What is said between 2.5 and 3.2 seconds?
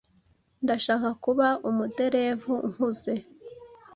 nkuze.